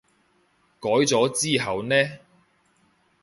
[0.79, 1.95] 改咗之後呢？